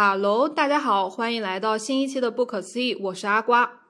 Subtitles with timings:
[0.00, 3.80] Hello，大家好，欢迎来到新一期的不可思议，我是阿瓜。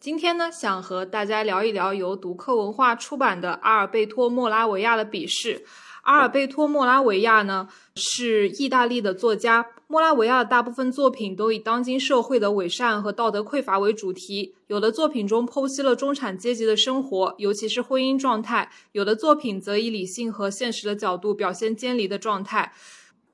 [0.00, 5.66] 今天呢，想和大家聊一聊由读客文化出版的阿尔贝托·莫拉维亚的笔试。
[6.04, 9.66] 阿尔贝托·莫拉维亚呢是意大利的作家。
[9.86, 22.72] 莫拉维亚的大部分作品都以当今社会的伪善和道德匮乏为主题，有的作品中剖析了中产阶级的生活，尤其是婚姻状态；有的作品则以理性和现实的角度表现监离的状态。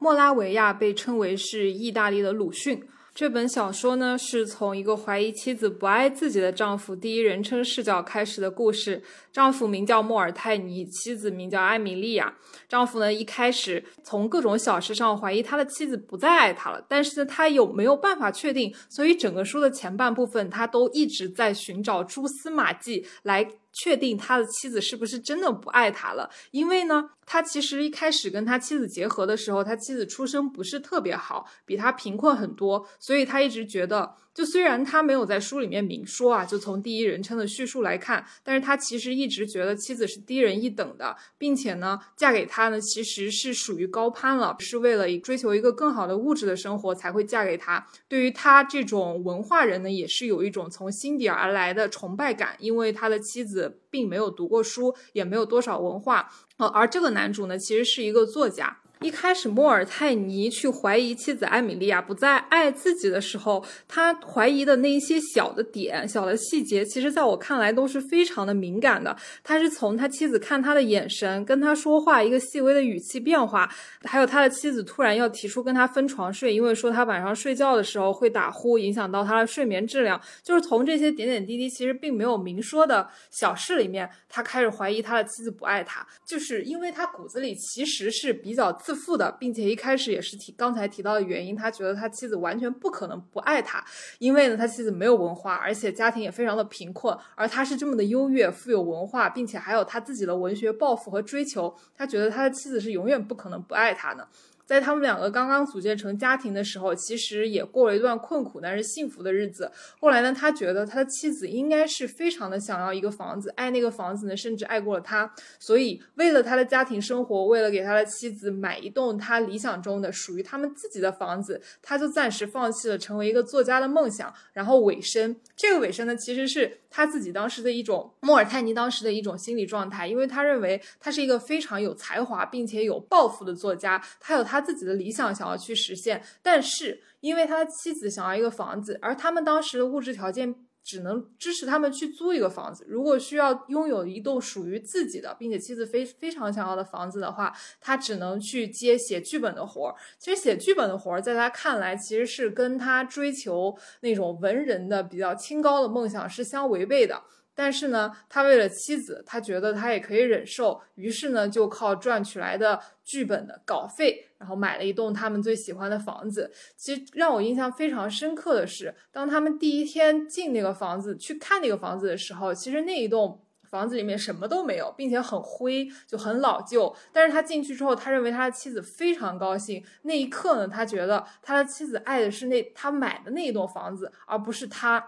[0.02, 2.82] 莫拉维亚被称为是意大利的鲁迅。
[3.14, 9.02] 这本小说呢，是从一个怀疑妻子不爱自己的丈夫第一人称视角开始的故事。
[9.30, 12.34] 丈夫名叫莫尔泰尼，妻子名叫艾米莉亚。
[12.66, 18.74] 丈夫呢，一开始从各种小事上怀疑他的妻子不再爱他了，但是呢，他有没有办法确定？
[18.88, 23.46] 所以整个书的前半部分，他都一直在寻找蛛丝马迹来。
[23.80, 26.28] 确定他的妻子是不是真的不爱他了？
[26.50, 34.14] 因为呢，他其实一开始跟他妻子结合的时候，他妻子出身不是特别好，比他贫困很多，所以他一直觉得。
[34.40, 47.86] 就虽然他没有在书里面明说啊，就从第一人称的叙述来看，但是他其实一直觉得妻子是低人一等的，并且呢，嫁给他呢其实是属于高攀了，是为了追求一个更好的物质的生活才会嫁给他。
[48.08, 58.78] 对于他这种文化人呢，也是有一种从心底而来的崇拜感，因为他的妻子并没有读过书，也没有多少文化，呃，而这个男主呢，其实是一个作家。
[59.02, 69.16] 一开始，莫尔泰尼去怀疑妻子艾米莉亚不再爱自己的时候，他怀疑的那一些小的点、小的细节，其实在我看来都是非常的敏感的。
[69.42, 73.72] 他是从他妻子看他的眼神、跟他说话一个细微的语气变化，
[74.02, 80.20] 还有他的妻子突然要提出跟他分床睡，因为说他晚上睡觉的时候会打呼，影响到他的睡眠质量。
[80.42, 88.70] 就是从这些点点滴滴，其实并没有明说的小事里面，他开始怀疑他的妻子不爱他，就是因为他骨子里其实是比较。
[88.90, 93.84] 自负的，并且一开始也是提刚才提到的原因，他觉得他妻子完全不可能不爱他，
[94.18, 104.26] 因为呢，他妻子没有文化，而且家庭也非常的贫困，而他是这么的优越、富有文化，并且还有他自己的文学抱负和追求，他觉得他的妻子是永远不可能不爱他的。
[104.70, 109.68] 在他们两个刚刚组建成家庭的时候，其实也过了一段困苦但是幸福的日子。
[109.98, 115.28] 后来呢，他觉得他的妻子应该是非常的想要一个房子，爱那个房子呢，甚至爱过了他。
[115.58, 125.34] 所以，为了他的家庭生活，为了给他的妻子买一栋他理想中的属于他们自己的房子，他就暂时放弃了成为一个作家的梦想，然后委身。
[125.56, 134.59] 这个委身呢，其实是他自己当时的一种莫尔泰尼当时的一种心理状态，因为他认为他是一个非常有才华并且有抱负的作家，他有他。
[134.60, 142.84] 自己的理想想要去实现，但是因为他的妻子想要一个房子，而他们当时的物质条件只能支持他们去租一个房子。
[142.88, 149.94] 如果需要拥有一栋属于自己的，并且妻子非非常想要的房子的话，他只能去接写剧本的活儿。
[150.18, 157.22] 其实写剧本的活儿，在他看来，其实是跟他追求那种文人的比较清高的梦想是相违背的。
[157.62, 166.50] 但是呢，他为了妻子，他觉得他也可以忍受，于是呢，就靠赚取来的剧本的稿费，然后买了一栋他们最喜欢的房子。
[166.74, 176.96] 其实让我印象非常深刻的是，当他们第一天进那个房子去看那个房子的时候，其实那一栋房子里面什么都没有，并且很灰，就很老旧。
[177.12, 179.84] 但是他进去之后，他认为他的妻子非常高兴。
[180.04, 185.06] 那一刻呢，他觉得他的妻子爱的是那他买的那一栋房子，而不是他。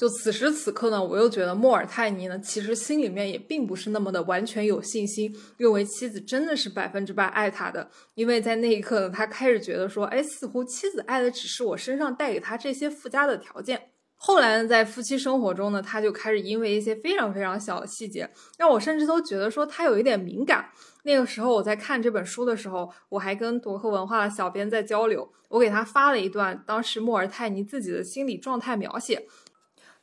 [0.00, 7.86] 就此时此刻呢，我又觉得莫尔泰尼呢，其实心里面也并不是那么的完全有信心，认为妻子真的是百分之百爱他的。
[8.14, 13.90] 因为在那一刻呢，他开始觉得说，哎，似乎妻子爱的只是我身上带给他这些附加的条件。
[14.16, 20.64] 后来呢，在夫妻生活中呢，他就开始因为一些非常非常小的细节，让我甚至都觉得说他有一点敏感。
[21.02, 29.26] 那个时候我在看这本书的时候，我还跟读客文化的小编在交流，我给他发了一段当时莫尔泰尼自己的心理状态描写。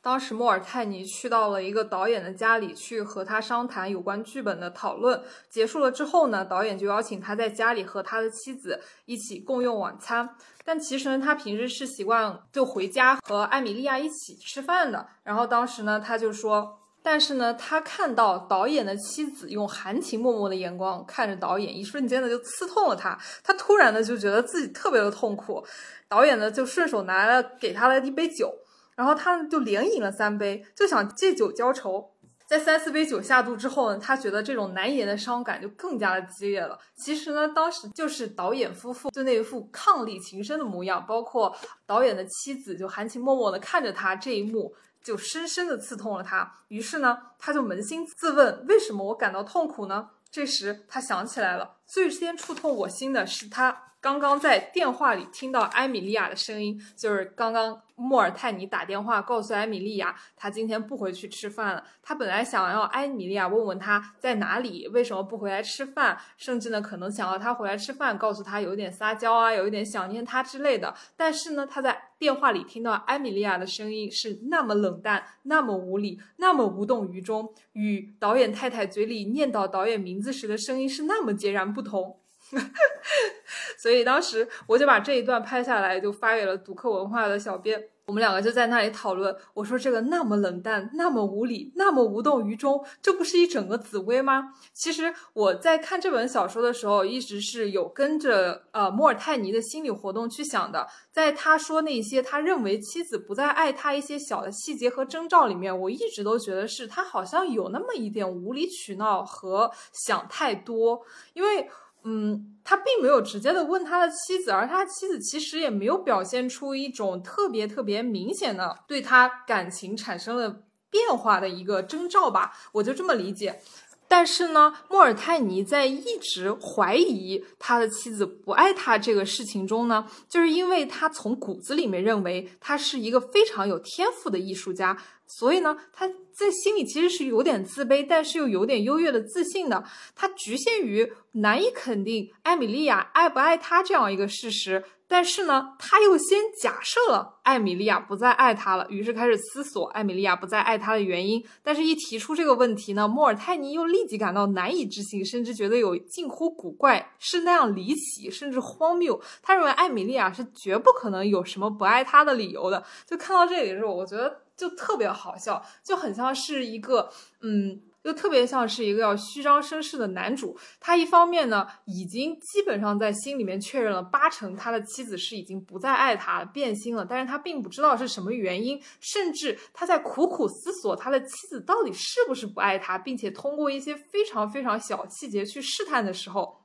[0.08, 5.22] 当时莫尔泰尼去到了一个导演的家里去和他商谈有关剧本的讨论。
[5.50, 10.26] 结束了之后呢，导演就邀请他在家里和他的妻子一起共用晚餐。
[10.64, 15.06] 但其实呢，他平时是习惯就回家和艾米莉亚一起吃饭的。
[15.24, 23.18] 然后当时呢，他就说，但是呢，他看到导演的妻子用含情脉脉的眼光看着导演，一瞬间呢就刺痛了他。
[23.44, 25.62] 他突然呢就觉得自己特别的痛苦。
[26.08, 28.50] 导演呢就顺手拿了给他了一杯酒。
[28.98, 32.10] 然后他就连饮了三杯，就想借酒浇愁。
[32.48, 36.76] 在三四杯酒下肚之后呢，他觉得这种难言的伤感就更加的激烈了。
[36.96, 41.56] 其实呢，当时就是导演夫妇就那一副伉俪情深的模样，包括
[41.86, 46.52] 导演的妻子就含情脉脉的看着他这一幕，就深深的刺痛了他。
[46.66, 50.08] 于是呢，他就扪心自问：为什么我感到痛苦呢？
[50.28, 53.87] 这时他想起来了，最先触痛我心的是他。
[54.00, 61.82] 刚刚在电话里听到艾米莉亚的声音，就是刚刚莫尔泰尼打电话告诉艾米莉亚，他今天不回去吃饭了。
[62.00, 70.94] 他本来想要艾米莉亚问问他在哪里，为什么不回来吃饭，甚至呢可能想要他回来吃饭，告诉他有一点撒娇啊，有一点想念他之类的。
[71.16, 82.20] 但是呢，他在电话里听到艾米莉亚的声音是那么冷淡，那么无理，那么无动于衷，与导演太太嘴里念叨导演名字时的声音是那么截然不同。
[83.76, 87.88] 所以当时我就把这一段拍下来，就发给了读客文化的小编。
[88.06, 89.36] 我们两个就在那里讨论。
[89.52, 94.54] 我说这个那么冷淡，那么无理，那么无动于衷，这不是一整个紫薇吗？
[94.72, 100.86] 其实我在看这本小说的时候，一直是有跟着呃莫尔泰尼的心理活动去想的。
[101.12, 111.02] 在他说那些他认为妻子不再爱他一些小的细节和征兆里面，我一直都觉得是他好像有那么一点无理取闹和想太多，
[111.34, 111.68] 因为。
[112.10, 123.60] 嗯，他并没有直接的问他的妻子，而他妻子其实也没有表现出一种特别特别明显的对他感情产生了变化的一个征兆吧，我就这么理解。
[124.08, 134.96] 但是呢，莫尔泰尼在一直怀疑他的妻子不爱他这个事情中呢，就是因为他从骨子里面认为他是一个非常有天赋的艺术家。
[135.26, 139.84] 所以呢，他在心里其实是有点自卑，但是又有点优越的自信的。
[140.16, 151.42] 他局限于难以肯定艾米莉亚爱不爱他这样一个事实，但是呢，他又先假设了艾米莉亚不再爱他了，于是开始思索艾米莉亚不再爱他的原因。
[151.62, 159.18] 但是，一提出这个问题呢，莫尔泰尼又立即感到难以置信，甚至觉得有近乎古怪，是那样离奇，甚至荒谬。
[159.42, 162.84] 他认为艾米莉亚是绝不可能有什么不爱他的理由的。
[163.06, 164.42] 就看到这里的时候，我觉得。
[164.58, 167.08] 就特别好笑，就很像是一个，
[167.42, 170.56] 嗯，就特别像是一个要虚张声势的男主。
[170.80, 186.62] 他一方面呢，已经基本上在心里面确认了八成他的妻子是已经不再爱他，变心了，但是他并不知道是什么原因，甚至他在苦苦思索他的妻子到底是不是不爱他，并且通过一些非常非常小细节去试探的时候，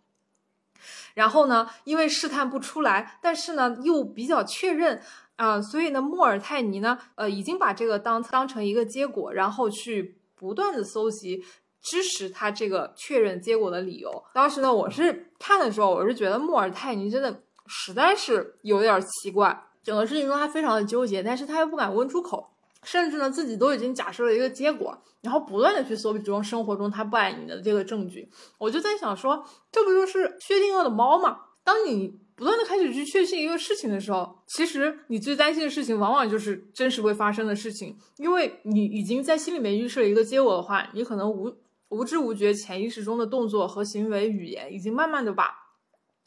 [1.14, 5.02] 然后呢，因为试探不出来，但是呢，又比较确认。
[5.36, 11.42] 啊，所以呢，莫尔泰尼呢，呃，已经把这个当当成一个结果，然后去不断的搜集
[11.82, 14.12] 支持他这个确认结果的理由。
[14.34, 22.46] 当时呢，我是看的时候，我是觉得莫尔泰尼真的实在是有点奇怪，整个事情中他非常的纠结，但是他又不敢问出口，
[22.84, 28.30] 甚至呢，自己都已经假设了一个结果，然后不断的去搜集中生活中他不爱你的这个证据。
[28.58, 31.40] 我就在想说，这不就是薛定谔的猫吗？
[31.64, 32.22] 当你。
[32.36, 41.56] 不断的开始去确信一个事情的时候，其实你最担心的事情往往就是真实会发生的事情，因为你已经在心里面预设了一个结果的话，你可能无
[41.90, 45.52] 无知无觉、潜意识中的动作和行为语言，已经慢慢的把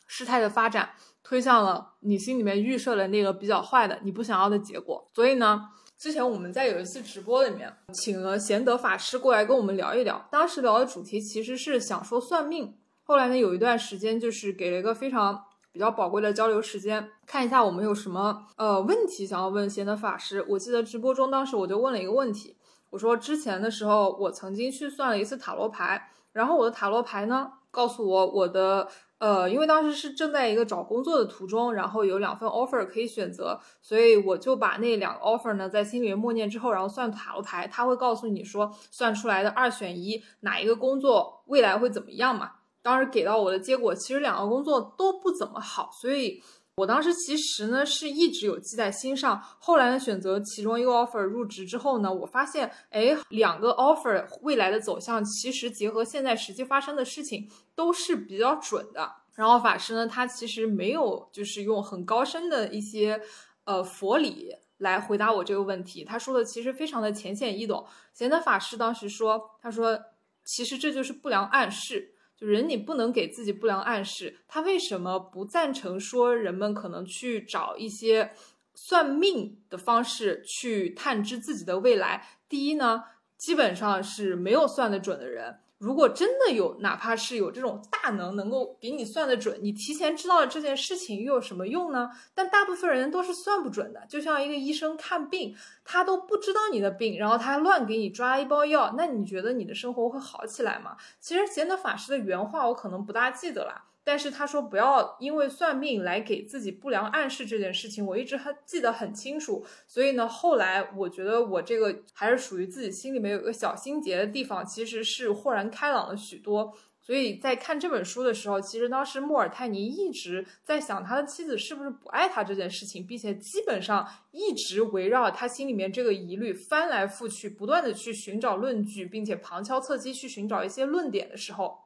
[0.07, 0.91] 事态的发展
[1.25, 5.11] 推向了你心里面预设的那个比较坏的、你不想要的结果。
[5.13, 5.69] 所以呢，
[5.99, 15.46] 之前我们在有一次直播里面，请了贤德法师过来跟我们聊一聊，当时聊的主题其实是想说算命，后来呢，有一段时间就是给了一个非常。
[15.77, 20.43] 比较宝贵的交流时间，看一下我们有什么呃问题想要问贤德法师。
[20.49, 22.57] 我记得直播中当时我就问了一个问题，
[22.89, 28.89] 我说之前的时候我曾经去算了一次塔罗牌，然后我的塔罗牌呢告诉我我的
[29.19, 42.53] 呃，因为当时是正在一个找工作的途中，然后有两份 offer 可以选择，所以我就把那两个 offer 呢在心里面默念之后，然后算塔罗牌，他会告诉你说算出来的二选一哪一个工作未来会怎么样嘛。
[42.87, 46.41] 当时给到我的结果，其实两个工作都不怎么好，所以
[46.77, 49.43] 我当时其实呢是一直有记在心上。
[49.59, 59.11] 后来呢选择其中一个 offer 入职之后呢，我发现，哎，两个 offer 未来的走向其实结合现在实际发生的事情都是比较准的。
[59.35, 63.21] 然后法师呢，他其实没有就是用很高深的一些
[63.65, 67.85] 呃佛理来回答我这个问题，他说的其实非常的浅显易懂。
[68.15, 69.99] 贤德法师当时说，他说
[70.45, 72.13] 其实这就是不良暗示。
[72.37, 74.41] 就人，你不能给自己不良暗示。
[74.47, 78.33] 他为什么不赞成说人们可能去找一些
[78.75, 82.29] 算命的方式去探知自己的未来？
[82.49, 83.05] 第一呢，
[83.39, 85.61] 基本上是没有算得准的人。
[85.87, 92.11] 如果真的有，哪怕是有这种大能能够给你算得准，你提前知道了这件事情又有什么用呢？
[92.35, 100.97] 但大部分人都是算不准的，就像一个医生看病，他都不知道你的病，然后他乱给你抓一包药，那你觉得你的生活会好起来吗？
[101.21, 103.85] 其实贤德法师的原话我可能不大记得了。
[104.09, 109.67] 但是他说不要因为算命来给自己不良暗示这件事情，我一直很记得很清楚。
[109.85, 116.73] 所以呢，后来我觉得我这个还是属于自己心里面有一个小心结的地方，其实是豁然开朗了许多。
[117.01, 131.79] 所以在看这本书的时候，其实当时莫尔泰尼一直在想他的妻子是不是不爱他这件事情，并且基本上一直围绕他心里面这个疑虑翻来覆去，不断的去寻找论据，并且旁敲侧击去寻找一些论点的时候，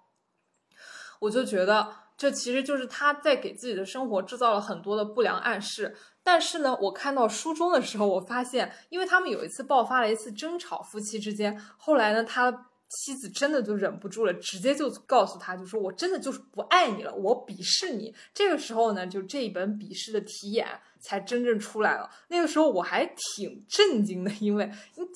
[1.21, 5.97] 我就觉得这其实就是他在给自己的生活制造了很多的不良暗示。
[6.23, 12.67] 但是呢，我看到书中的时候，我发现，因为他们有一次爆发了一次争吵，夫妻之间，后来呢，他。
[12.93, 18.13] 妻子真的就忍不住了，直接就告诉他，就说我真的就是不爱你了，我鄙视你。
[18.35, 20.67] 这个时候呢，就这一本鄙视的题眼
[20.99, 22.11] 才真正出来了。
[22.31, 24.69] 那个时候我还挺震惊的，因为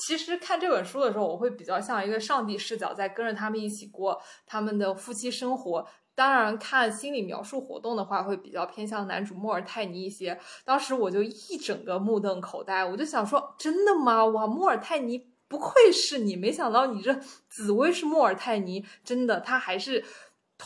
[0.07, 5.85] 其实看这本书的时候，我会比较像一个上帝视角，在跟着他们一起过他们的夫妻生活。
[6.15, 10.39] 当然，看心理描述活动的话，会比较偏向男主莫尔泰尼一些。
[10.65, 14.25] 当时我就一整个目瞪口呆，我就想说，真的吗？
[14.25, 15.27] 哇，莫尔泰尼。
[15.47, 17.15] 不愧是你，没想到你这
[17.49, 20.03] 紫薇是莫尔泰尼，真的，他还是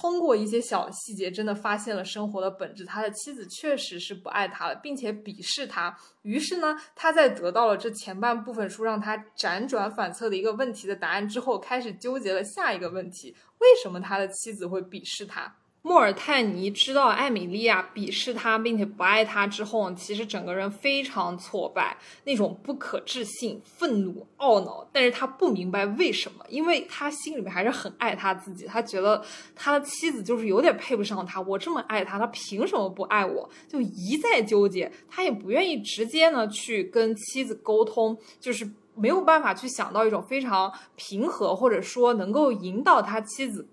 [0.01, 2.85] 通过一些小细节，真的发现了生活的本质。
[2.85, 5.93] 他的妻子确实是不爱他了，并且鄙视他。
[6.23, 15.53] 于是呢，他在得到了这前半部分书让他辗转反侧的一个问题的答案之后，开始纠结了下一个问题：为什么他的妻子会鄙视他？
[15.89, 24.87] 莫尔泰尼知道艾米莉亚鄙视他，并且不爱他之后，其实整个人非常挫败，那种不可置信、愤怒、懊恼。
[24.93, 28.67] 但是他不明白为什么，因为他心里面还是很爱他自己。
[28.67, 29.25] 他觉得
[29.57, 31.41] 他的妻子就是有点配不上他。
[31.41, 33.49] 我这么爱他，他凭什么不爱我？
[33.67, 34.93] 就一再纠结。
[35.09, 43.67] 他也不愿意直接呢去跟妻子沟通，就是没有办法去想到一种非常平和，或者说能够引导他妻子。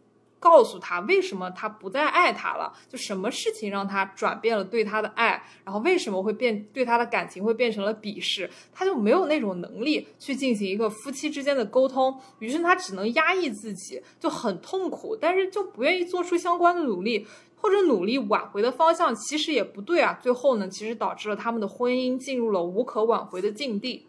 [0.45, 17.25] 告诉他为什么他不再爱他了，就什么事情让他转变了对他的爱，然后为什么会变对他的感情会变成了鄙视，他就没有那种能力去进行一个夫妻之间的沟通，于是他只能压抑自己，就很痛苦，但是就不愿意做出相关的努力，
[17.55, 24.05] 或者努力挽回的方向其实也不对啊，最后呢，其实导致了他们的婚姻进入了无可挽回的境地。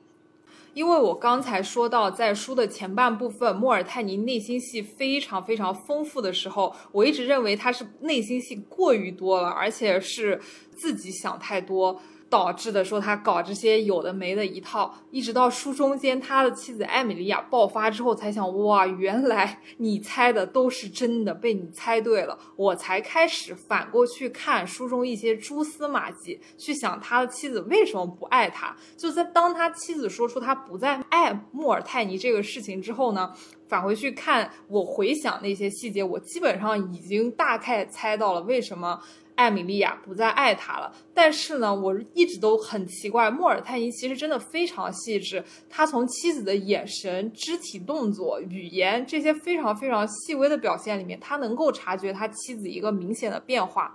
[0.76, 10.38] 因为我刚才说到，在书的前半部分，莫尔泰尼内心戏非常非常丰富的时候，我一直认为他是内心戏过于多了，而且是
[10.76, 11.98] 自己想太多。
[12.36, 28.76] 导致的说他搞这些有的没的一套，一直到书中间他的妻子艾米莉亚爆发之后，才想哇，原来你猜的都是真的，被你猜对了，我才开始反过去看书中一些蛛丝马迹，去想他的妻子为什么不爱他。
[28.98, 33.32] 就在当他妻子说出他不再爱莫尔泰尼这个事情之后呢，
[33.68, 39.00] 返回去看我回想那些细节，我基本上已经大概猜到了为什么。
[39.36, 53.94] 艾米莉亚不再爱他了，但是呢，我一直都很奇怪，莫尔泰尼其实真的非常细致，他从妻子的眼神、肢体动作、语言这些非常非常细微的表现里面，他能够察觉他妻子一个明显的变化，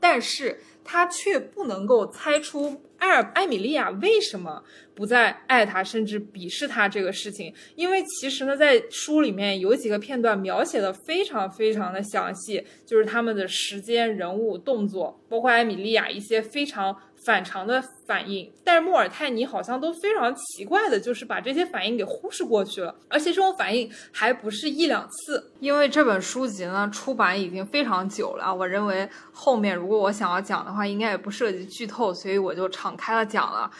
[0.00, 4.62] 但是他却不能够猜出艾尔艾米莉亚为什么。
[4.94, 18.52] 不再爱他，甚至鄙视他这个事情，因为其实呢，在书里面有几个片段描写的非常非常的详细，就是他们的时间、人物、动作，包括艾米莉亚一些非常反常的反应。
[18.64, 25.52] 但是莫尔泰尼好像都非常奇怪的，就是把这些反应给忽视过去了，而且这种反应还不是一两次。
[25.60, 33.70] 因为这本书籍呢出版已经非常久了，我认为后面如果我想要讲的话，应该也不涉及剧透，所以我就敞开了讲了。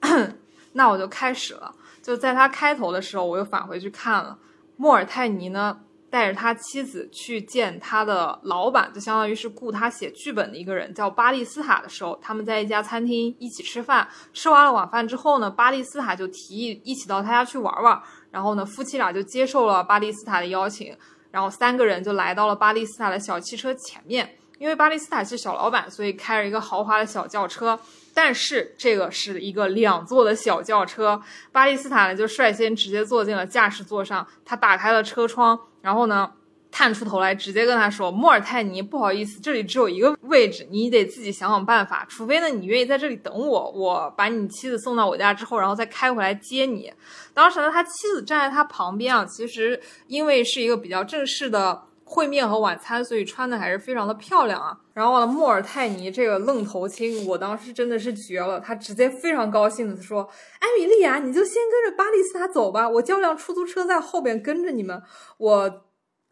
[0.74, 4.38] 那我就开始了，就在他开头的时候，我又返回去看了。
[4.76, 14.08] 莫尔泰尼呢，带着他妻子去见他的老板，就相当于是雇他写剧本的一个人，叫巴利斯塔的时候，他们在一家餐厅一起吃饭。
[14.32, 18.00] 吃完了晚饭之后呢，巴利斯塔就提议一起到他家去玩玩。
[18.30, 20.96] 然后呢，夫妻俩就接受了巴利斯塔的邀请，
[21.30, 24.36] 然后三个人就来到了巴利斯塔的小汽车前面。
[24.58, 27.78] 因为巴利斯塔是小老板，所以开着一个豪华的小轿车。
[28.12, 31.22] 但是这个是一个两座的小轿车，
[31.52, 34.26] 巴利斯塔呢就率先直接坐进了驾驶座上。
[34.44, 36.30] 他打开了车窗，然后呢
[36.70, 42.06] 探出头来，直接跟他说：“莫尔泰尼，不好意思，这里只有一个位置，你得自己想想办法。
[42.08, 46.92] 除非呢你愿意在这里等我，我把你妻子送到我家之后，然后再开回来接你。”
[47.32, 51.82] 当时呢，他妻子站在他旁边啊，其实因为是一个比较正式的。
[52.10, 54.80] 会面和晚餐，所以穿的还是非常的漂亮啊。
[54.94, 58.58] 然后，莫尔泰尼这个愣头青，我当时真的是绝了。
[58.58, 60.22] 他直接非常高兴的说
[60.58, 65.02] ：“艾米莉亚，你就先跟着巴利斯塔走吧，我叫辆出租车在后边跟着你们。”
[65.36, 65.84] 我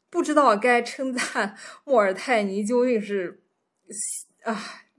[0.08, 1.54] 不知道该称赞
[1.84, 3.42] 莫尔泰尼究竟是
[4.44, 4.56] 啊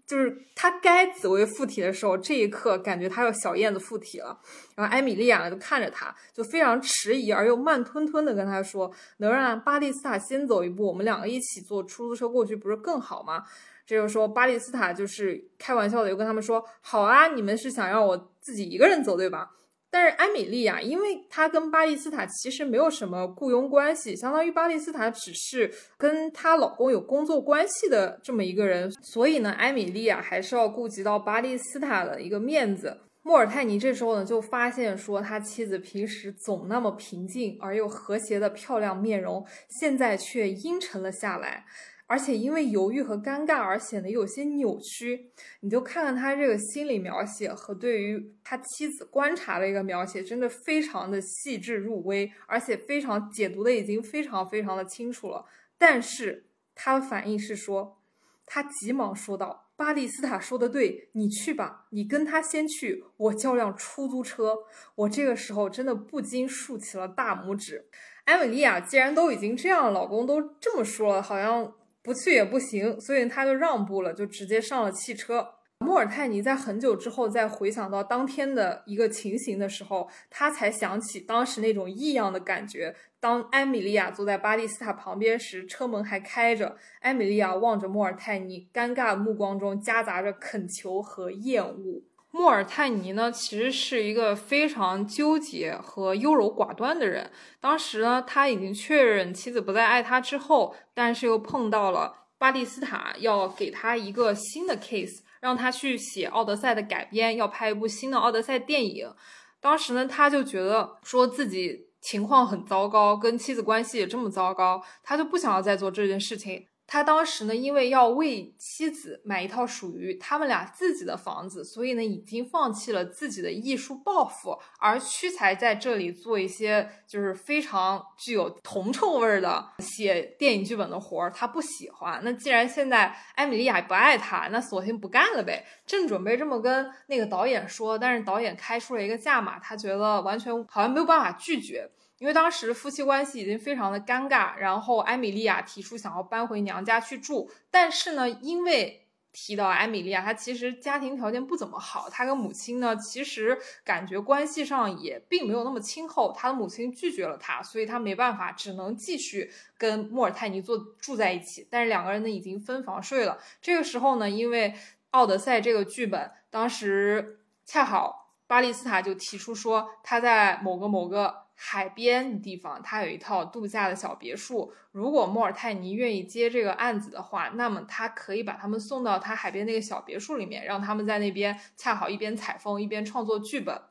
[0.08, 4.40] 就是他该紫薇附体的时候，这一刻感觉他要小燕子附体了。
[4.74, 13.44] 然后艾米丽亚就看着他，就非常迟疑而又慢吞吞的跟他说：“能让巴蒂斯塔先走一步，我们两个一起坐出租车过去，不是更好吗？”
[13.86, 19.52] 这就说巴蒂斯塔就是开玩笑的，又跟他们说：“好啊，你们是想让我自己一个人走对吧？”
[19.90, 33.00] 但是艾米莉亚，因为她跟巴利斯塔其实没有什么雇佣关系，相当于巴利斯塔只是跟她老公有工作关系的这么一个人，所以呢，艾米莉亚还是要顾及到巴利斯塔的一个面子。
[33.24, 41.66] 莫尔泰尼这时候呢，就发现说他妻子平时总那么平静而又和谐的漂亮面容，现在却阴沉了下来。
[42.10, 55.46] 而且因为犹豫和尴尬而显得有些扭曲，你就看看他这个心理描写和对于他妻子观察的一个描写，真的非常的细致入微，而且非常解读的已经非常非常的清楚了。
[55.78, 57.98] 但是他的反应是说，
[58.46, 64.60] 他急忙说道：“巴蒂斯塔说的对，你去吧，你跟他先去，我叫辆出租车。”
[64.96, 67.90] 我这个时候真的不禁竖起了大拇指。
[68.24, 71.74] 艾米莉亚既然都已经这样，老公都这么说了，好像。
[72.08, 75.46] 不去也不行，所以他就让步了，就直接上了汽车。
[75.80, 82.96] 莫尔泰尼在很久之后再回想到当天的一个情形的时候，他才想起当时那种异样的感觉。
[83.20, 92.04] 当艾米莉亚坐在巴蒂斯塔旁边时，车门还开着，艾米莉亚望着莫尔泰尼，尴尬目光中夹杂着恳求和厌恶。
[92.38, 97.32] 莫尔泰尼呢，其实是一个非常纠结和优柔寡断的人。
[97.60, 109.12] 当时呢，他已经确认妻子不再爱他之后，但是又碰到了巴蒂斯塔要给他一个新的 case，让他去写《奥德赛》的改编，要拍一部新的《奥德赛》电影。
[109.60, 116.68] 当时呢，他就觉得说自己情况很糟糕，跟妻子关系也这么糟糕，他就不想要再做这件事情。
[116.88, 131.30] 他当时呢，因为要为妻子买一套属于他们俩自己的房子，所以呢，已经放弃了自己的艺术抱负，而屈才在这里做一些就是非常具有铜臭味儿的写电影剧本的活儿。
[131.30, 132.22] 他不喜欢。
[132.24, 135.66] 那既然现在艾米莉亚不爱他，那索性不干了呗。
[135.86, 141.90] 正准备这么跟那个导演说，但是导演开出了一个价码，他觉得完全好像没有办法拒绝。
[142.20, 163.38] 因为当时夫妻关系已经非常的尴尬，然后艾米莉亚提出想要搬回娘家去住，但是呢，因为提到艾米莉亚，她其实家庭条件不怎么好，她跟母亲呢其实感觉关系上也并没有那么亲厚，她的母亲拒绝了她，所以她没办法，只能继续跟莫尔泰尼做住在一起，但是两个人呢已经分房睡了。
[163.62, 164.72] 这个时候呢，因为
[165.12, 171.47] 《奥德赛》这个剧本，当时恰好巴利斯塔就提出说他在某个某个。
[171.60, 174.72] 海边的地方，他有一套度假的小别墅。
[174.92, 183.82] 如果莫尔泰尼愿意接这个案子的话，那么他可以把他们送到他海边那个小别墅里面，让他们在那边恰好一边采风一边创作剧本。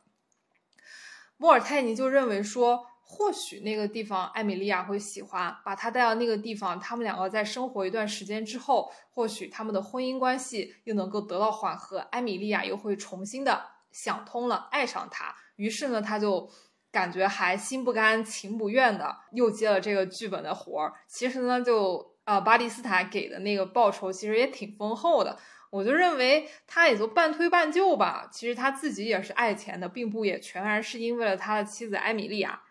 [1.37, 15.35] 莫尔泰尼就认为说，或许那个地方艾米莉亚会喜欢，把他带到那个地方，他们两个在生活一段时间之后，或许他们的婚姻关系又能够得到缓和，艾米莉亚又会重新的想通了，爱上他。
[15.57, 16.49] 于是呢，他就。
[16.97, 20.95] 感觉还心不甘情不愿的，又接了这个剧本的活儿。
[21.07, 25.39] 其实呢，就呃巴蒂斯塔给的那个报酬其实也挺丰厚的。
[25.69, 28.31] 我就认为他也就半推半就吧。
[28.33, 32.63] 其实他自己也是爱钱的，并不也全然是因为了他的妻子艾米莉亚。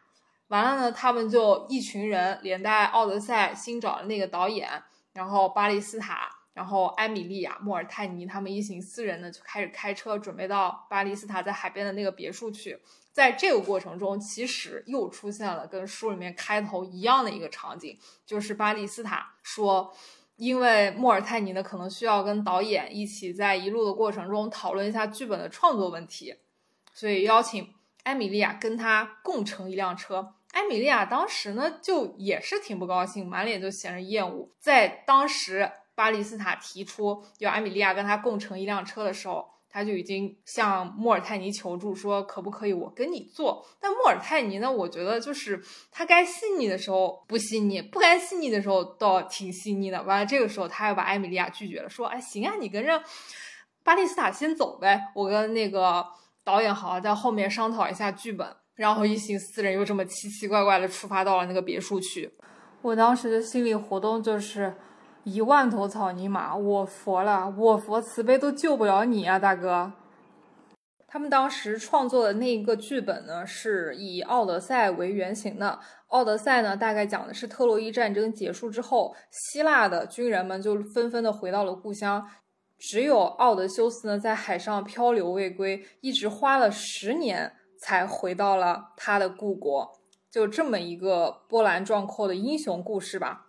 [0.48, 4.68] 完了呢，他们就一群人连带奥德赛新找的那个导演，
[5.14, 6.32] 然后巴蒂斯塔。
[6.56, 12.80] 然后艾米莉亚、莫尔泰尼他们一行四人呢，就开始开车准备到巴黎斯塔在海边的那个别墅去。
[13.16, 19.96] 在这个过程中，其实又出现了跟书里面开头一样的一个场景，就是巴利斯塔说，
[20.36, 26.36] 因为莫尔泰尼呢可能需要跟导演一起在一路的过程中讨论一下剧本的创作问题，
[26.94, 27.74] 所以邀请
[28.04, 30.34] 艾米莉亚跟他共乘一辆车。
[30.52, 34.50] 艾米莉亚当时呢就也是挺不高兴，满脸就显着厌恶。
[34.60, 35.72] 在当时。
[35.98, 45.62] 巴利斯塔提出要艾米莉亚跟他共乘一辆车的时候，他就已经向莫尔泰尼求助说：“可不可以我跟你做？”但莫尔泰尼呢，我觉得就是
[45.92, 50.02] 他该细腻的时候不细腻，不该细腻的时候倒挺细腻的。
[50.04, 53.04] 完了，这个时候他又把艾米莉亚拒绝了，说：“哎，行啊，你跟着
[53.84, 56.06] 巴蒂斯塔先走呗，我跟那个
[56.46, 62.32] 导演好好在后面商讨一下剧本。”然后一行四人又这么奇奇怪怪的出发到了那个别墅去。
[62.82, 64.74] 我当时的心理活动就是。
[65.26, 69.92] 一万头草泥马，我佛了，我佛慈悲都救不了你啊，大哥！
[71.08, 75.80] 他们当时创作的那一个剧本呢，是以《奥德赛》为原型的。
[76.10, 82.24] 《奥德赛》呢，大概讲的是特洛伊战争结束之后，希腊的军人们就纷纷的回到了故乡，
[82.78, 89.92] 只有奥德修斯呢在海上漂流未归，一直花了十年才回到了他的故国。
[90.30, 93.45] 就这么一个波澜壮阔的英雄故事吧。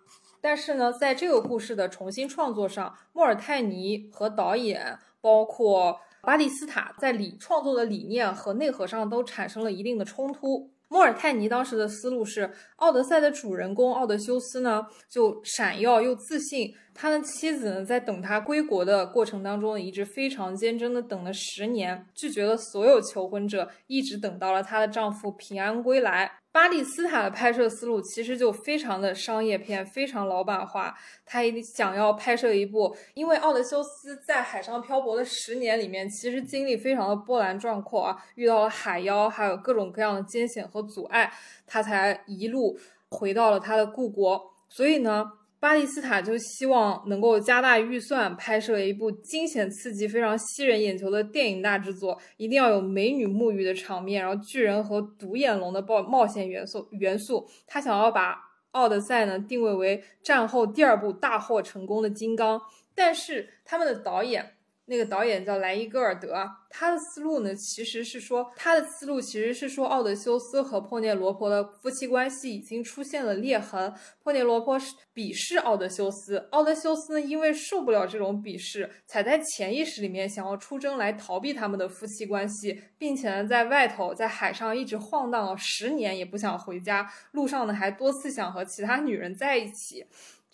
[0.47, 10.71] 但是呢，在这个故事的重新创作上，莫尔泰尼和导演包括巴蒂斯塔在理创作的理念和内核上都产生了一定的冲突。
[10.87, 16.73] 莫尔泰尼当时的思路是，《奥德赛》的主人公奥德修斯呢，就闪耀又自信。
[16.93, 26.39] 他的妻子呢，在等他归国的过程当中，一直非常坚贞的等了十年，拒绝了所有求婚者，一直等到了她的丈夫平安归来。
[26.57, 30.97] 巴蒂斯塔的拍摄思路其实就非常的商业片，非常老板化。
[31.23, 41.31] 他一定想要拍摄一部，因为奥德修斯在海上漂泊的十年里面，其实经历非常的波澜壮阔啊，遇到了海妖，还有各种各样的艰险和阻碍，
[41.67, 42.75] 他才一路
[43.09, 44.51] 回到了他的故国。
[44.67, 45.33] 所以呢。
[45.59, 57.47] 巴蒂斯塔就希望能够加大预算拍摄一部惊险刺激、非常吸人眼球的电影大制作，一定要有美女沐浴的场面，然后巨人和独眼龙的冒冒险元素元素。
[57.65, 58.33] 他想要把
[58.71, 62.61] 《奥德赛》呢定位为战后第二部大获成功的金刚，
[62.93, 64.56] 但是他们的导演。
[64.89, 73.93] 那个导演叫莱伊戈尔德，他的思路呢，其实是说，他的思路其实是说，奥德修斯和珀涅罗婆的夫妻关系已经出现了裂痕。
[74.23, 74.79] 珀涅罗婆
[75.13, 90.05] 鄙视奥德修斯，奥德修斯，因为受不了这种鄙视，才在潜意识里面想要出征来逃避他们的夫妻关系，并且呢，在外头在海上一直晃荡了十年，也不想回家，路上呢还多次想和其他女人在一起。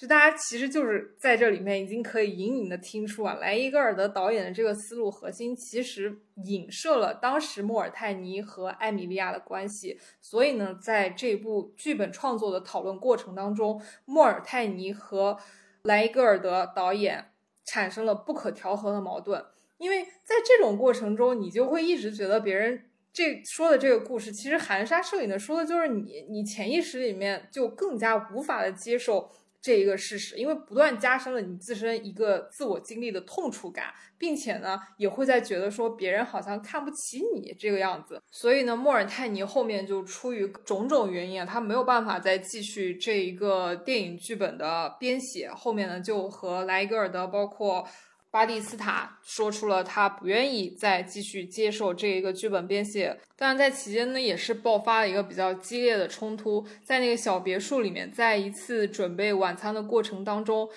[0.03, 9.97] 就大家其实就是在这里面已经可以隐隐的听出啊，莱伊戈尔德导演的这个思路核心其实影射了当时莫尔泰尼和艾米莉亚的关系。
[10.19, 15.39] 所以呢，在这部剧本创作的讨论过程当中，莫尔泰尼和
[15.83, 17.31] 莱伊戈尔德导演
[17.63, 19.41] 产生了不可调和的矛盾。
[19.77, 29.31] 因为在这种过程中，你就会一直觉得别人这说的这个故事，其实含沙射影的说的就是你，你潜意识里面就更加无法的接受。
[29.63, 38.21] 这一个事实，因为不断加深了你自身一个自我经历的痛楚感，并且呢，也会在觉得说别人好像看不起你这个样子。
[38.29, 47.87] 所以呢，莫尔泰尼后面就出于种种原因啊，他没有办法再继续这一个电影剧本的编写，后面呢就和莱格尔德包括。
[48.33, 60.67] 巴蒂斯塔说出了他不愿意再继续接受这一个剧本编写，当然在期间呢，也是爆发了一个比较激烈的冲突，在那个小别墅里面，在一次准备晚餐的过程当中，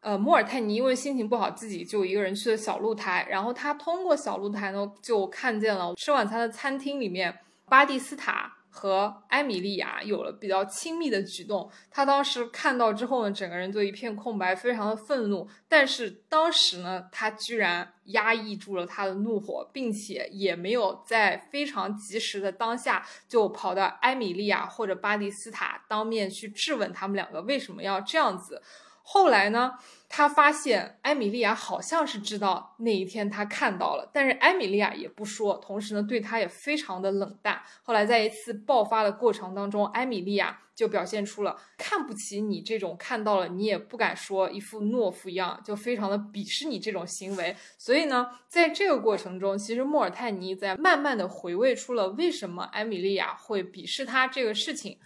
[0.00, 7.32] 呃，莫尔泰尼因为心情不好，自己就一个人去了小露台，然后他通过小露台呢，就看见了吃晚餐的餐厅里面
[7.66, 8.56] 巴蒂斯塔。
[8.70, 15.48] 和艾米莉亚有了比较亲密的举动，他当时看到之后呢，整个人就一片空白，非常的愤怒。
[15.68, 28.62] 但是当时呢，他居然压抑住了他的怒火，并且也没有在非常及时的当下就跑到艾米莉亚或者巴蒂斯塔当面去质问他们两个为什么要这样子。
[29.10, 29.72] 后来呢，
[30.06, 37.62] 他发现艾米莉亚好像是知道那一天他看到了，但是艾米莉亚也不说，同时呢，对他也非常的冷淡。
[37.82, 47.56] 后来在一次爆发的过程当中，艾米莉亚就表现出了看不起你这种看到了你也不敢说一副懦夫一样，就非常的鄙视你这种行为。
[47.78, 54.98] 所以呢，在这个过程中，其实莫尔泰尼在慢慢的回味出了为什么艾米莉亚会鄙视他这个事情，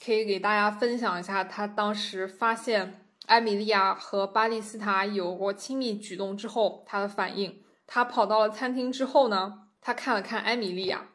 [0.00, 3.04] 可以给大家分享一下他当时发现。
[3.28, 7.62] 艾米莉亚和巴蒂斯塔有过亲密举动之后，他的反应。
[7.86, 11.10] 他跑到了餐厅之后呢，他看了看艾米莉亚，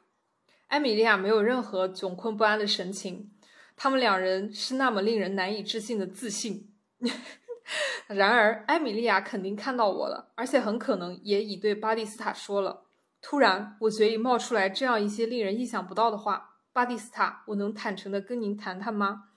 [0.68, 3.32] 艾米莉亚没有任何窘困不安的神情。
[3.76, 6.72] 他们两人是那么令人难以置信的自信。
[8.06, 12.84] 然而，艾米莉亚肯定看到我了，而且很可能也已对巴蒂斯塔说了。
[13.24, 19.30] 突然，我嘴里冒出来这样一些令人意想不到的话：“巴蒂斯塔，我能坦诚的跟您谈谈吗？”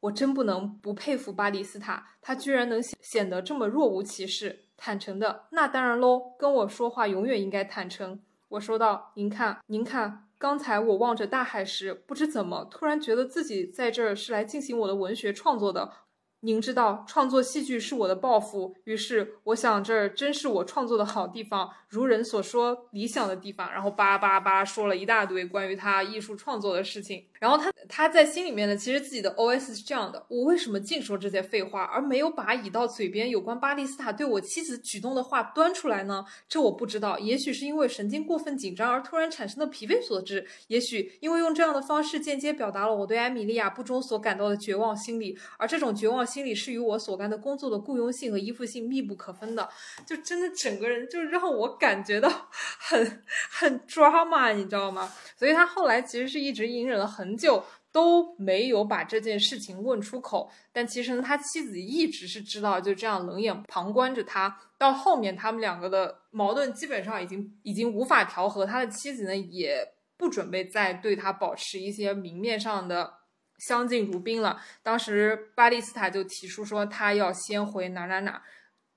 [0.00, 5.46] 我真不能不佩服巴蒂斯塔，他居然能显得这么若无其事、坦诚的。
[5.50, 8.20] 那当然喽，跟我说话永远应该坦诚。
[8.50, 15.92] 我说道：“您看，您看，刚才我望着大海时，不知怎么突然觉得自己在这儿是来进行我的文学创作的。
[16.40, 23.70] 您知道，创作戏剧是我的抱负，于是我想这儿真是我创作的好地方，如人所说理想的地方。
[23.72, 36.24] 然后叭叭叭说了一大堆关于他艺术创作的事情。”然后他他在心里面呢，其实自己的 OS 是这样的：我为什么净说这些废话，而没有把已到嘴边有关巴蒂斯塔对我妻子举动的话端出来呢？
[36.48, 49.68] 这我不知道，也许是因为神经过分紧张而突然产生的疲惫所致，也许因为用这样的方式间接表达了我对艾米莉亚不忠所感到的绝望心理，而这种绝望心理是与我所干的工作的雇佣性和依附性密不可分的。
[50.04, 52.28] 就真的整个人就让我感觉到
[52.80, 55.12] 很很 drama，你知道吗？
[55.36, 57.27] 所以他后来其实是一直隐忍了很。
[57.28, 57.62] 很久
[57.92, 64.58] 都没有把这件事情问出口，但其实他妻子一直是知道，就这样冷眼旁观着他。
[64.78, 69.86] 到后面，他们两个的矛盾基本上已经已经无法调和，他的妻子呢也
[70.16, 73.12] 不准备再对他保持一些明面上的
[73.58, 74.58] 相敬如宾了。
[74.82, 78.42] 当时巴蒂斯塔就提出说，他要先回哪哪哪，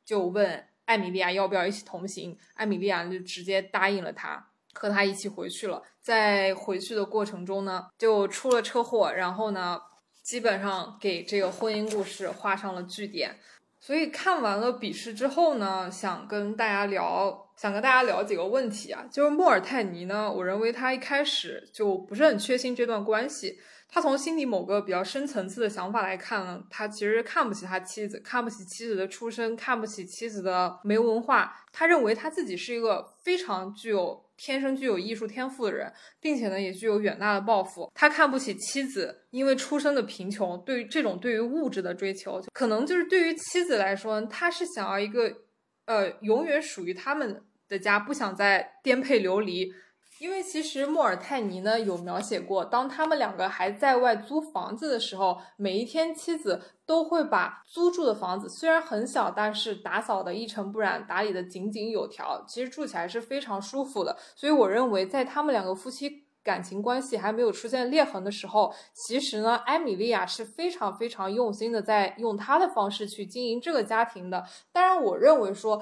[0.06, 2.38] 就问艾米莉亚要不要一起同行。
[2.54, 4.48] 艾米莉亚就直接答应了他。
[4.74, 9.80] 和他一起回去了，在回去的过程中呢，就出了车祸，然后呢，
[10.24, 13.38] 基本上给这个婚姻故事画上了句点。
[13.80, 23.60] 所以看完了笔试之后呢，想跟大家聊，想跟大家聊几个问题啊，就是莫尔泰尼呢，我认为他一开始就不是很确信这段关系。
[23.94, 31.54] 他从心里某个比较深层次的想法来看呢，他其实看不起他妻子，看不起妻子的出身，看不起妻子的没文化。
[31.74, 37.92] 他认为他自己是一个非常具有天生具有艺术天赋的人，并且呢也具有远大的抱负。
[37.94, 45.32] 他看不起妻子，因为出生的贫穷，对于这种对于物质的追求，可能就是对于妻子来说，他是想要一个
[45.86, 49.72] 呃永远属于他们的家，不想再颠沛流离。
[50.22, 64.16] 因为其实莫尔泰尼呢有描写过，当他们两个还在外租房子的时候，每一天妻子都会把租住的房子虽然很小，但是打扫的一尘不染，打理的井井有条，其实住起来是非常舒服的。
[64.36, 74.46] 所以我认为，在他们两个夫妻感情关系还没有出现裂痕的时候，其实呢，艾米莉亚是非常非常用心的在用她的方式去经营这个家庭的。
[74.72, 75.82] 当然，我认为说。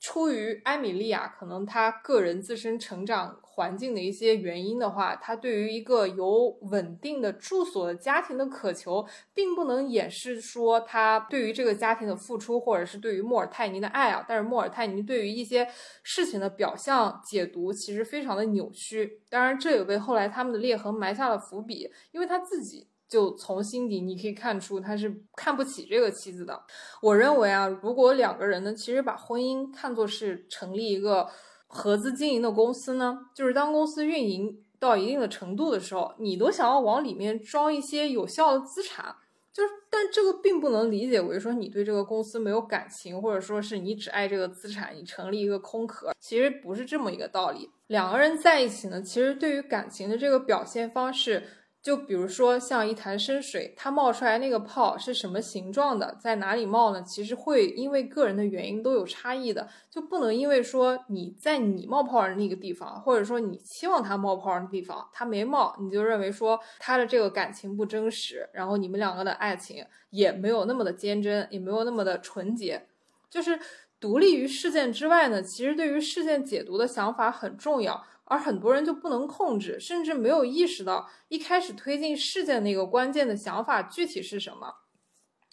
[0.00, 14.24] 出于艾米莉亚可能她个人自身成长环境的一些原因的话，她对于一个有稳定的住所的家庭的渴求，并不能掩饰说她对于这个家庭的付出，或者是对于莫尔泰尼的爱啊。
[14.28, 15.68] 但是莫尔泰尼对于一些
[16.04, 22.86] 事情的表象解读其实非常的扭曲，当然这也为后来他们的裂痕埋下了伏笔，因为他自己。
[23.08, 26.62] 就从心底你可以看出他是看不起这个妻子的。
[27.00, 31.26] 我认为啊，如果两个人呢，其实把婚姻看作是成立一个
[31.66, 39.16] 合资经营的公司呢，就是当公司运营到一定的程度的时候，你都想要往里面装一些有效的资产，
[39.52, 47.70] 就是但这个并不能理解为说你对这个公司没有感情，或者说是你只爱这个资产，你成立一个空壳，其实不是这么一个道理。
[47.86, 51.42] 两个人在一起呢，其实对于感情的这个表现方式。
[51.80, 57.02] 就比如说像一潭深水，它冒出来那个泡是什么形状的，在哪里冒呢？
[57.02, 72.86] 其实会因为个人的原因都有差异的，就不能因为说你在你冒泡的那个地方，或者说你期望它冒泡的地方，它没冒，你就认为说他的这个感情不真实，然后你们两个的爱情也没有那么的坚贞，也没有那么的纯洁。
[73.30, 73.58] 就是
[74.00, 78.04] 独立于事件之外呢，其实对于事件解读的想法很重要。
[78.28, 84.72] 而很多人就不能控制，甚至没有意识到一开始推进事件那个关键的想法具体是什么。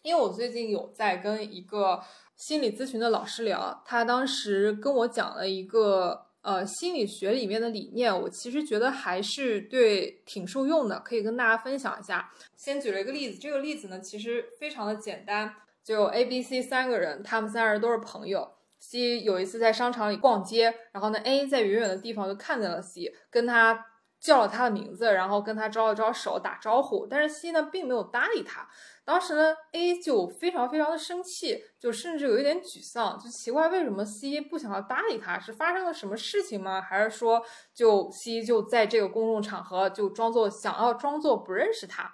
[0.03, 1.99] 因为我最近有在跟一个
[2.35, 12.31] 心理咨询的老师聊，他当时跟我讲了一个呃心理学里面的理念，我其实觉得还是对挺受用的，可以跟大家分享一下。
[12.55, 18.51] 先举了一个例子，这个例子呢其实非常的简单，就 A、B、C 三个人，他们三人都是朋友。
[18.79, 23.85] C 有一次在商场里逛街，然后呢，A 在远远的地方就看见了 C，跟他
[24.19, 28.67] 叫了他的名字，然后跟他招了招手打招呼，但是 C 呢并没有搭理他。
[29.03, 36.81] 当时呢，A 就非常非常的生气，就甚至有一点沮丧，就奇怪为什么 C 不想要搭理他，是发生了什么事情吗？
[36.81, 42.11] 还是说就 C 就在这个公众场合就装作想要装作不认识他？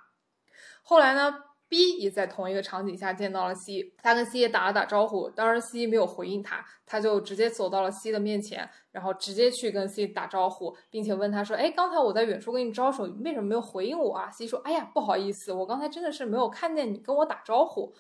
[0.83, 1.33] 后来呢
[1.71, 17.93] ？B 也在同一个场景下见到了 C，他跟 C 也打了打招呼，当然 C 没有回应他，他就直接走到了 C 的面前，然后直接去跟 C 打招呼，并且问他说：“哎，刚才我在远处跟你招手，你为什么没有回应我啊？”C 说：“哎呀，不好意思，我刚才真的是没有看见你跟我打招呼。”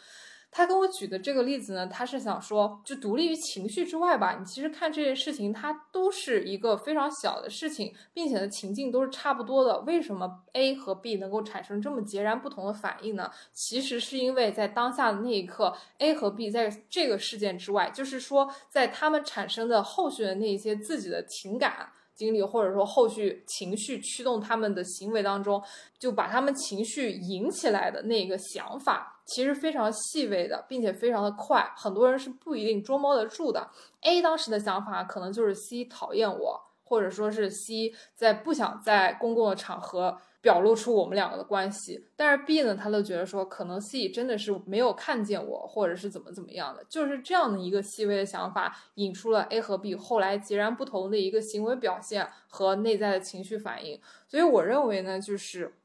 [0.51, 9.79] 他跟我举的这个例子呢，他是想说，就独立于情绪之外吧，你其实看这件事情，它都是一个非常小的事情，并且呢情境都是差不多的。
[9.81, 13.31] 为什么 A 和 B 能够产生这么截然不同的反应呢？
[13.53, 21.93] 其实是因为在当下的那一刻，A 和 B 在这个事件之外，就是说在他们产生的后续的那一些自己的情感。
[22.21, 25.59] 经历，或者说后续情绪驱动他们的行为当中，
[25.97, 33.67] 就把他们情绪引起来的那个想法，其实非常细微的，并且非常的快，很多人是不一定捉摸得住的。
[34.01, 40.15] A 当时的想法可能就是 C 讨厌我，或者说是 C 在不想在公共的场合。
[40.41, 54.01] 表露出我们两个的关系，但是 B 呢，他都觉得说可能 C 真的是没有看见我，或者是怎么怎么样的，就是这样的一个细微的想法，引出了 A 和 B 后来截然不同的一个行为表现和内在的情绪反应。
[54.27, 55.75] 所以我认为呢，就是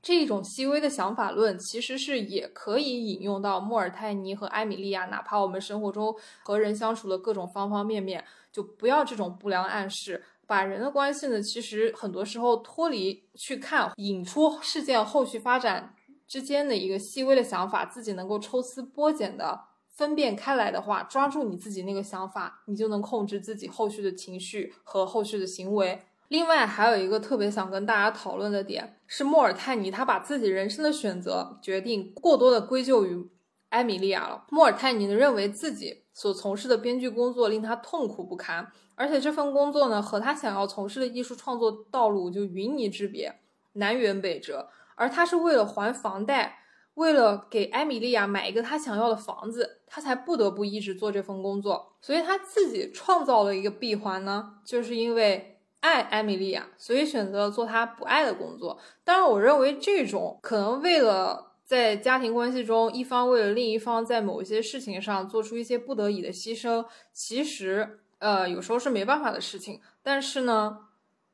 [0.00, 10.24] 这种细微的想法论，其实是也可以引用到莫尔泰尼和艾米莉亚，哪怕我们生活中和人相处的各种方方面面，就不要这种不良暗示。
[10.50, 15.94] 把人的关系呢，其实很多时候脱离去看，引出事件后续发展
[16.26, 19.60] 之间的一个细微的想法，自己能够抽丝剥茧的
[19.92, 26.02] 分辨开来的话，抓住你自己那个想法，你就能控制自己后续的情绪和后续的行为。
[26.26, 33.30] 另外，还有一个特别想跟大家讨论的点是，莫尔泰尼他把自己人生的选择决定过多的归咎于
[33.70, 34.44] 艾米莉亚了。
[34.50, 38.70] 莫尔泰尼，认为自己所从事的编剧工作令他痛苦不堪。
[38.94, 43.40] 而且这份工作呢，和他想要从事的艺术创作道路就云泥之别，
[43.72, 44.68] 南辕北辙。
[44.94, 46.58] 而他是为了还房贷，
[46.94, 51.94] 为了给艾米莉亚买一个他想要的房子，他才不得不一直做这份工作。
[52.02, 58.78] 所以他自己创造了一个闭环呢，就是因为爱艾米莉亚，所以选择了做他不爱的工作。
[59.02, 68.00] 当然，我认为这种可能为了在家庭关系中一方为了另一方在某一些事情上做出一些不得已的牺牲，其实。
[68.18, 70.76] 呃，有时候是没办法的事情，但是呢，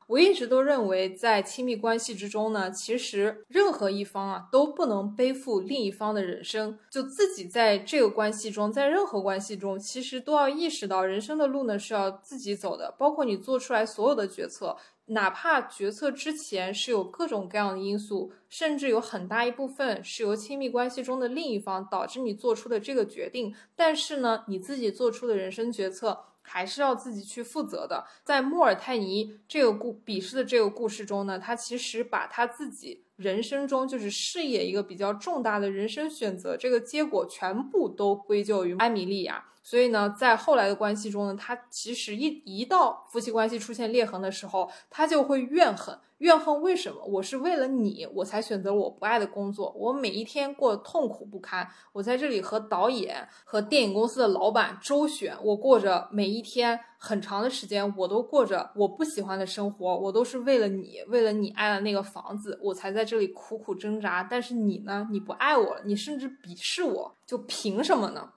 [0.07, 26.25] 我一直都认为，在亲密关系之中呢，其实任何一方啊都不能背负另一方的人生，就自己在这个关系中，在任何关系中，其实都要意识到，人生的路呢是要自己走的，包括你做出来所有的决策，哪怕决策之前是有各种各样的因素，甚至有很大一部分是由亲密关系中的另一方导致你做出的这个决定，但是呢，你自己做出的人生决策。
[26.49, 28.07] 还是要自己去负责的。
[28.23, 39.43] 在莫尔泰尼这个故笔试的这个故事中呢，他其实把他自己人生中就是事业一个比较重大的人生选择，这个结果全部都归咎于艾米莉亚。
[39.67, 45.99] 所以呢，在后来的关系中呢，他其实一一到夫妻关系出现裂痕的时候，他就会怨恨。
[46.19, 47.03] 怨恨为什么？
[47.03, 49.75] 我是为了你，我才选择了我不爱的工作。
[49.77, 51.69] 我每一天过得痛苦不堪。
[51.91, 59.97] 我在这里和导演、和电影公司的老板周旋，我过着每一天很长的时间，我都过着我不喜欢的生活。
[59.97, 64.23] 我都是为了你，为了你爱的那个房子，我才在这里苦苦挣扎。
[64.23, 65.05] 但是你呢？
[65.11, 68.31] 你不爱我了，你甚至鄙视我，就凭什么呢？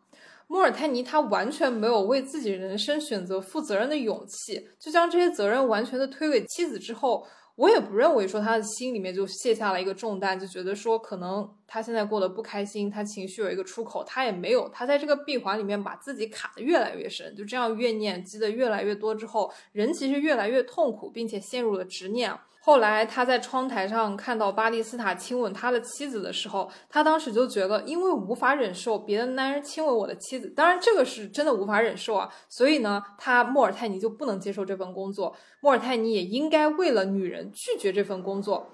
[0.50, 7.24] 莫尔泰尼他完全没有为自己人生选择负责任的勇气，就将这些责任完全的推给妻子之后。
[7.56, 22.34] 我也不认为说他的心里面就卸下了一个重担，就觉得说可能他现在过得不开心，他情绪有一个出口，他也没有，他在这个闭环里面把自己卡得越来越深，就这样怨念积得越来越多之后，人其实越来越痛苦，并且陷入了执念。
[22.62, 38.68] 后来他在窗台上看到巴蒂斯塔亲吻他的妻子的时候，他当时就觉得，因为无法忍受别的男人亲吻我的妻子，当然这个是真的无法忍受啊，所以呢，他莫尔泰尼就不能接受这份工作，莫尔泰尼也应该为了女人拒绝这份工作，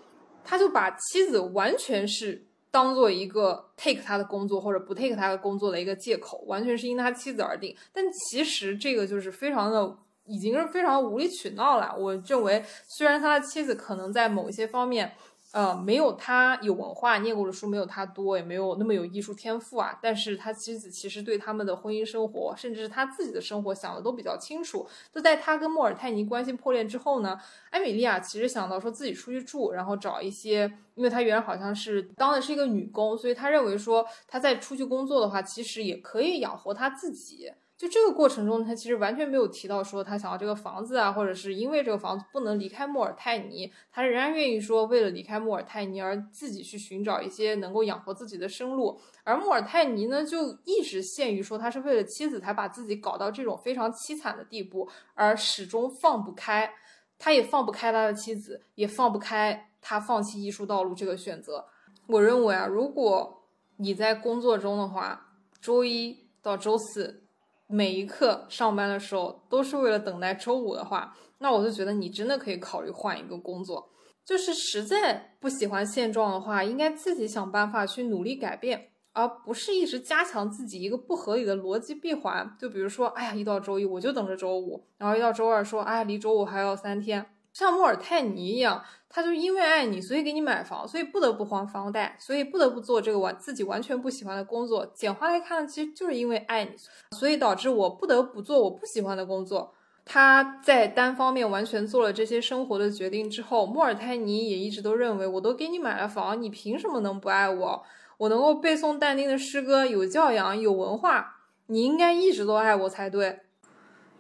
[0.44, 9.96] 他就把妻子完全是当做一个 take 他的工作或者不 take 他的工作的一个借口，完全是因他妻子而定，但其实这个就是非常的。
[10.26, 11.94] 已经是非常无理取闹了。
[11.96, 15.12] 我认为，虽然他的妻子可能在某一些方面，
[15.52, 24.86] 呃，没有他有文化、念过的书没有他多，也没有那么有艺术天赋啊，但是他妻子其实对他们的婚姻生活，甚至是他自己的生活想的都比较清楚。
[25.14, 37.50] 就在他跟莫尔泰尼关系破裂之后呢，艾米莉亚其实想到说自己出去住，然后找一些，因为他原来好像是当的是一个女工，所以他认为说他在出去工作的话，其实也可以养活他自己。
[37.78, 48.98] 就这个过程中，他其实完全没有提到说他想要这个房子啊，或者是因为这个房子不能离开莫尔泰尼，他仍然愿意说为了离开莫尔泰尼而自己去寻找一些能够养活自己的生路。
[49.24, 56.72] 而莫尔泰尼呢，就一直限于说他是为了妻子才把自己搞到这种非常凄惨的地步，而始终放不开，
[57.18, 61.66] 他也放不开他的妻子，也放不开他放弃艺术道路这个选择。
[62.06, 63.42] 我认为啊，如果
[63.76, 67.25] 你在工作中的话，周一到周四。
[67.66, 73.90] 每一刻上班的时候都是为了等待周五的话，那我就觉得你真的可以考虑换一个工作。
[74.24, 82.56] 就是实在不喜欢现状的话，应该自己想办法去努力改变，而不是一直加强自己一个不合理的逻辑闭环。
[82.58, 87.24] 就比如说，哎呀，一到周一我就等着周五，然后一到周二说，哎，离周五还有三天，
[87.56, 94.84] 像莫尔泰尼一样，他就因为爱你，所以给你买房，所以不得不还房贷，所以不得不做这个完自己完全不喜欢的工作。
[94.94, 96.72] 简化来看，其实就是因为爱你，
[97.16, 99.72] 所以导致我不得不做我不喜欢的工作。
[100.04, 107.82] 他在单方面完全做了这些生活的决定之后，莫尔泰尼也一直都认为，我都给你买了房，你凭什么能不爱我？
[108.18, 111.36] 我能够背诵但丁的诗歌，有教养，有文化，
[111.68, 113.40] 你应该一直都爱我才对。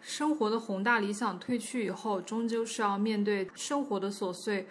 [0.00, 4.66] 生活的宏大理想褪去以后，终究是要面对生活的琐碎。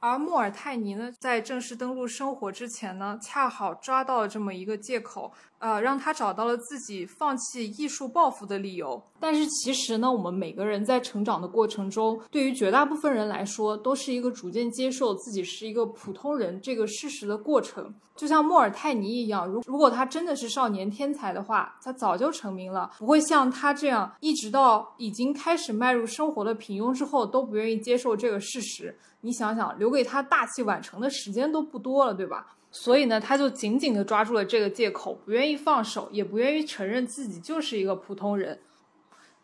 [0.00, 9.02] 而莫尔泰尼呢，在正式登陆生活之前呢，恰好抓到了这么一个借口，呃，让他找到了自己放弃艺术抱负的理由。
[9.20, 17.92] 但是其实呢，我们每个人在成长的过程中，对于绝大部分人来说，都是一个逐渐接受自己是一个普通人这个事实的过程。
[18.14, 28.98] 就像莫尔泰尼一样，如如果他真的是少年天才的话，他早就成名了，不会像他这样，一直到已经开始迈入生活的平庸之后，都不愿意接受这个事实。
[29.20, 32.56] 你想想，留给他大器晚成的时间都不多了，对吧？
[32.70, 38.60] 所以呢，他就紧紧地抓住了这个借口，不愿意放手，也不愿意承认自己就是一个普通人。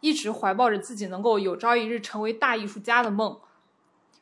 [0.00, 3.38] 一直怀抱着自己能够有朝一日成为大艺术家的梦，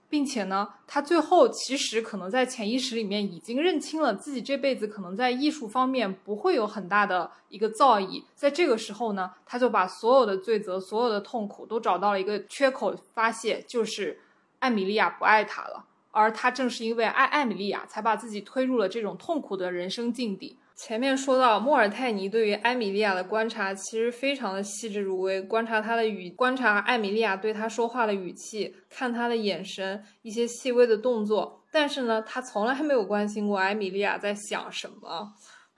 [0.09, 8.23] 并且呢，他最后其实可能在潜意识里面已经认清了自己这辈子可能在艺术方面不会有很大的一个造诣。
[8.37, 14.21] 在这个时候呢，他就把所有的罪责、所有的痛苦都找到了一个缺口发泄，就是
[14.61, 20.57] 艾米莉亚不爱他了，而他正是因为爱艾米莉亚，才把自己推入了这种痛苦的人生境地。
[20.75, 35.35] 前面说到，莫尔泰尼对于艾米莉亚的观察其实非常的细致入微，观察她的语，观察艾米莉亚对他说话的语气，看他的眼神，一些细微的动作，但是呢，他从来没有关心过艾米莉亚在想什么。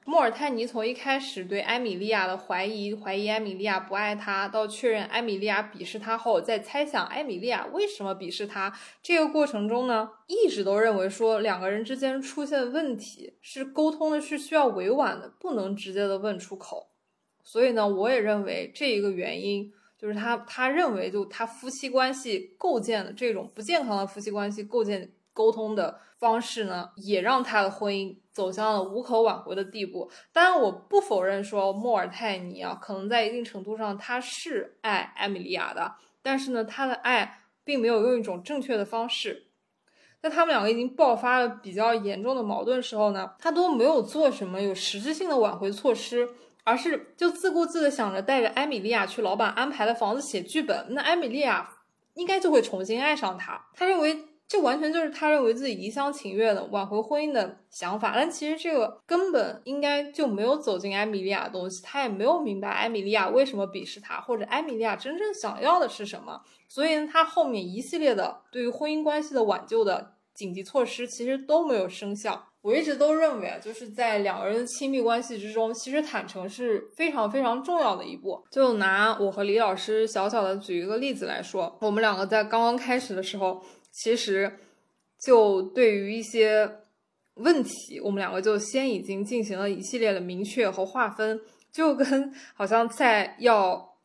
[0.07, 8.71] 莫尔泰尼从一开始对艾米莉亚的怀疑，怀疑艾米莉亚不爱他，到确认艾米莉亚鄙视他后，再猜想艾米莉亚为什么鄙视他，
[9.03, 16.91] 这个过程中呢，一直都认为说两个人之间出现问题是沟通的是需要委婉的，不能直接的问出口。
[17.43, 28.17] 所以呢，我也认为这一个原因就是他他认为就他夫妻关系构建的这种不健康的夫妻关系构建沟通的方式呢，也让他的婚姻。
[28.35, 30.11] 走向了无可挽回的地步。
[30.33, 39.51] 当然，我不否认说莫尔泰尼啊，可能在一定程度上他是爱艾米莉亚的，但是呢，他的爱并没有用一种正确的方式。
[40.21, 46.29] 在他们两个已经爆发了比较严重的矛盾时候呢，他都没有做什么有实质性的挽回措施，
[46.65, 51.71] 而是就自顾自的想着带着艾米莉亚去老板安排的房子写剧本，那艾米莉亚
[52.15, 53.67] 应该就会重新爱上他。
[53.75, 54.34] 他认为。
[54.47, 66.41] 这完全就是他认为自己一厢情愿的挽回婚姻的想法，但其实这个根本应该就没有走进艾米莉亚的东西，他也没有明白艾米莉亚为什么鄙视他，或者艾米莉亚真正想要的是什么。
[66.69, 72.49] 所以呢，他后面一系列的对于婚姻关系的挽救的紧急措施，其实都没有生效。
[72.61, 78.45] 我一直都认为啊，就是在两个人的亲密关系之中，其实坦诚是非常非常重要的一步。
[78.51, 83.63] 就拿我和李老师小小的举一个例子来说，我们两个在刚刚开始的时候。
[83.97, 84.59] 其实，
[85.21, 86.81] 就对于一些
[87.35, 91.41] 问题，我们两个就先已经进行了一系列的明确和划分，
[91.71, 93.97] 就跟 好像在要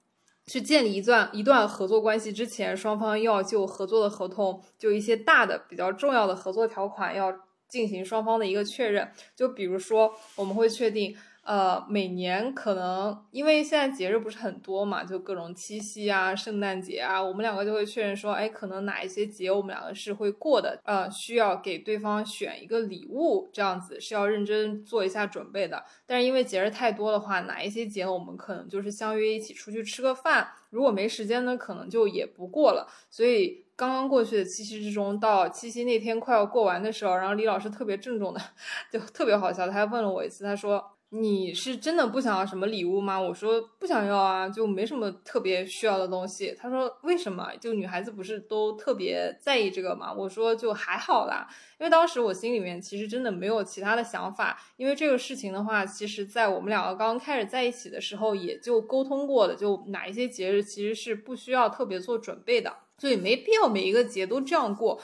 [0.46, 7.34] 去建立一段一段合作关系之前，双方要就合作的合同，就一些大的比较重要的合作条款要
[7.68, 9.12] 进行双方的一个确认。
[9.36, 11.18] 就比如说，我们会确定。
[11.50, 25.84] 呃，每年可能因为现在节日不是很多嘛，就各种七夕啊、圣诞节啊，我们两个就会确认说，哎，可能哪一些节我们两个是会过的，呃，需要给对方选一个礼物，这样子是要认真做一下准备的。
[26.06, 32.88] 但是因为节日太多的话，哪一些节我们可能就是相约一起出去吃个饭，如果没时间呢，可能就也不过了。
[33.10, 38.40] 所以刚刚过去的七夕之中，到七夕那天快要过完的时候，然后李老师特别郑重的，
[38.94, 40.92] 就特别好笑，他还问了我一次，他说。
[41.12, 43.20] 你是真的不想要什么礼物吗？
[43.20, 46.56] 我说不想要啊，就没什么特别需要的东西。
[46.56, 47.52] 他说为什么？
[47.60, 50.14] 就女孩子不是都特别在意这个吗？
[50.14, 51.48] 我说就还好啦，
[51.80, 54.62] 因为当时我心里面其实真的没有其他的想法。
[54.78, 65.02] 因为这个事情的话，其实在我们两个刚开始在一起的时候，也就沟通过的，就哪一些节日其实是不需要特别做准备的，所以没必要每一个节都这样过。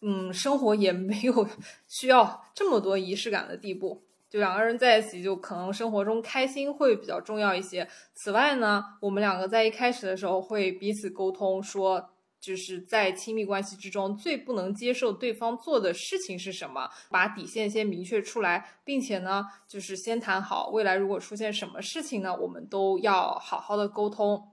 [0.00, 1.46] 嗯，生活也没有
[1.86, 4.02] 需要这么多仪式感的地步。
[4.32, 7.86] 就两个人在一起，就可能生活中开心会比较重要一些。
[8.14, 12.08] 此外呢，我们两个在一开始的时候会彼此沟通，说
[12.40, 24.48] 就是在亲密关系之中最不能接受对方做的事情是什么，把底线先明确出来，并且呢，就是先谈好未来如果出现什么事情呢，我们都要好好的沟通。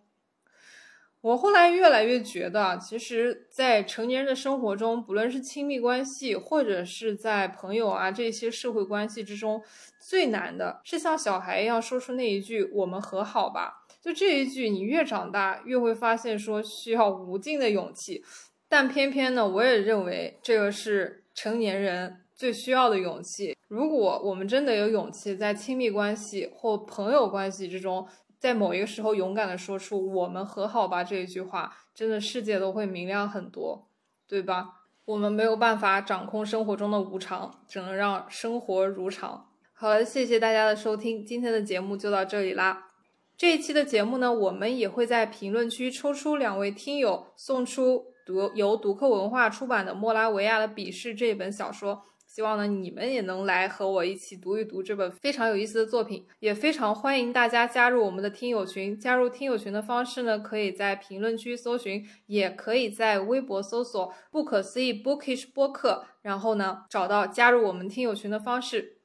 [1.22, 9.62] 我后来越来越觉得，其实，在成年人的生活中，不论是亲密关系，或者是在朋友啊这些社会关系之中，
[10.00, 13.86] 最难的是像小孩一样说出那一句“我们和好吧”。
[14.02, 18.24] 就这一句，你越长大越会发现说需要无尽的勇气，
[18.70, 23.58] 但偏偏呢，我也认为这个是成年人最需要的勇气。
[23.68, 28.08] 如果我们真的有勇气在亲密关系或朋友关系之中，
[28.40, 33.90] 在某一个时候勇敢的说出“我们和好吧”这一句话，真的世界都会明亮很多，
[34.26, 34.76] 对吧？
[35.04, 39.50] 我们没有办法掌控生活中的无常，只能让生活如常。
[39.74, 42.88] 好了，谢谢大家的收听，今天的节目就到这里啦。
[43.36, 52.04] 这一期的节目呢，我们也会在评论区抽出两位听友，送出读由读客文化出版的《莫拉维亚的鄙视》这本小说。
[52.30, 56.24] 希望呢，你们也能来和我一起读一读这本非常有意思的作品。
[56.40, 58.96] 也非常欢迎大家加入我们的听友群。
[59.00, 69.00] 加入听友群的方式呢，可以在评论区搜寻，也可以在微博搜索“不可思议 Bookish 播客”，然后呢，找到加入我们听友群的方式。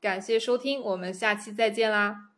[0.00, 2.31] 感谢收听，我们下期再见啦！